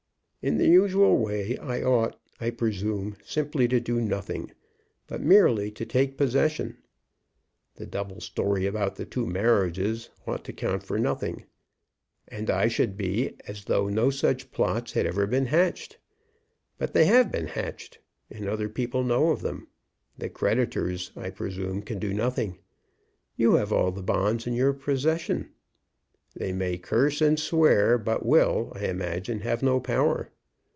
[0.43, 4.51] In the usual way I ought, I presume, simply to do nothing,
[5.05, 6.77] but merely to take possession.
[7.75, 11.43] The double story about the two marriages ought to count for nothing,
[12.27, 15.99] and I should be as though no such plots had ever been hatched.
[16.79, 17.99] But they have been hatched,
[18.31, 19.67] and other people know of them.
[20.17, 22.57] The creditors, I presume, can do nothing.
[23.35, 25.49] You have all the bonds in your possession.
[26.33, 30.29] They may curse and swear, but will, I imagine, have no power.